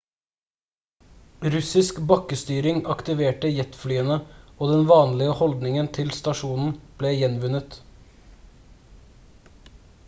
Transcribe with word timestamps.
russisk 1.55 1.99
bakkestyring 2.11 2.79
aktiverte 2.93 3.51
jetflyene 3.57 4.17
og 4.55 4.73
den 4.73 4.89
vanlige 4.93 5.37
holdningen 5.43 5.91
til 5.99 6.11
stasjonen 6.23 6.75
ble 7.03 7.15
gjenvunnet 7.21 7.81